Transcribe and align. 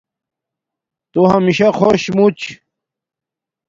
تو 1.11 1.21
ہمشہ 1.31 1.69
خوش 1.79 2.03
موچ 2.15 2.39